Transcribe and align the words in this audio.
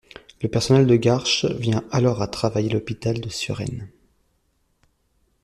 Le 0.41 0.49
personnel 0.49 0.87
de 0.87 0.95
Garches 0.95 1.45
vient 1.45 1.83
alors 1.91 2.23
à 2.23 2.27
travailler 2.27 2.69
l'hôpital 2.69 3.21
de 3.21 3.29
Suresnes. 3.29 3.87